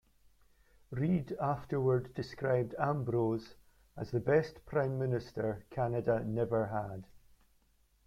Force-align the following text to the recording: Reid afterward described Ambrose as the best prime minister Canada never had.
Reid 0.89 1.33
afterward 1.33 2.15
described 2.15 2.73
Ambrose 2.79 3.53
as 3.95 4.09
the 4.09 4.19
best 4.19 4.65
prime 4.65 4.97
minister 4.97 5.63
Canada 5.69 6.23
never 6.25 6.65
had. 6.65 7.05